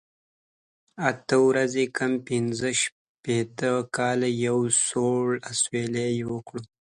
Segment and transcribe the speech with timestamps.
[1.09, 6.57] اته ورځې کم پنځه شپېته کاله، یو سوړ اسویلی یې وکړ.